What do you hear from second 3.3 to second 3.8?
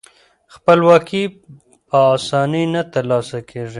کیږي.